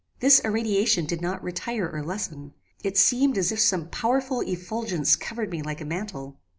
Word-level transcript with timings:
This 0.19 0.39
irradiation 0.39 1.05
did 1.05 1.21
not 1.21 1.43
retire 1.43 1.87
or 1.87 2.01
lessen. 2.01 2.55
It 2.83 2.97
seemed 2.97 3.37
as 3.37 3.51
if 3.51 3.59
some 3.59 3.87
powerful 3.89 4.41
effulgence 4.41 5.15
covered 5.15 5.51
me 5.51 5.61
like 5.61 5.79
a 5.79 5.85
mantle. 5.85 6.39